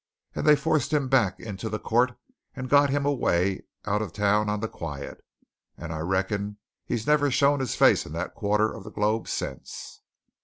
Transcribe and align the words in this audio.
And 0.33 0.47
they 0.47 0.55
forced 0.55 0.91
him 0.91 1.09
back 1.09 1.39
into 1.39 1.69
the 1.69 1.77
court, 1.77 2.17
and 2.55 2.71
got 2.71 2.89
him 2.89 3.05
away 3.05 3.65
out 3.85 4.01
of 4.01 4.11
the 4.13 4.17
town 4.17 4.49
on 4.49 4.59
the 4.59 4.67
quiet 4.67 5.23
and 5.77 5.93
I 5.93 5.99
reckon 5.99 6.57
he's 6.87 7.05
never 7.05 7.29
shown 7.29 7.59
his 7.59 7.75
face 7.75 8.03
in 8.07 8.13
that 8.13 8.33
quarter 8.33 8.73
of 8.73 8.83
the 8.83 8.89
globe 8.89 9.27
since." 9.27 10.01